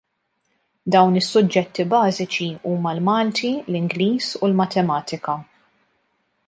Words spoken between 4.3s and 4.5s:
u